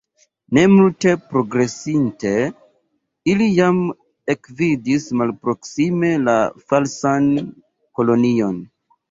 [0.57, 2.31] Ne multe progresinte,
[3.33, 3.83] ili jam
[4.35, 6.37] ekvidis malproksime la
[6.73, 8.61] Falsan Kelonion.